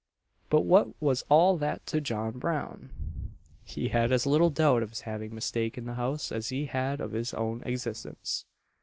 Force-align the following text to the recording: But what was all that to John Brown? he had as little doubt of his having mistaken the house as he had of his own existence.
But 0.49 0.61
what 0.61 0.99
was 0.99 1.23
all 1.29 1.57
that 1.57 1.85
to 1.85 2.01
John 2.01 2.39
Brown? 2.39 2.89
he 3.63 3.89
had 3.89 4.11
as 4.11 4.25
little 4.25 4.49
doubt 4.49 4.81
of 4.81 4.89
his 4.89 5.01
having 5.01 5.35
mistaken 5.35 5.85
the 5.85 5.93
house 5.93 6.31
as 6.31 6.49
he 6.49 6.65
had 6.65 6.99
of 6.99 7.11
his 7.11 7.35
own 7.35 7.61
existence. 7.67 8.45